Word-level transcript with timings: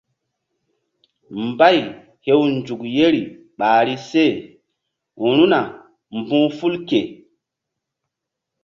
Mbay 1.45 1.77
hew 2.25 2.41
nzukri 2.55 3.21
ɓahri 3.57 3.93
seru̧na 4.09 5.59
mbu̧h 6.17 6.49
ful 6.57 6.75
ke. 6.87 6.99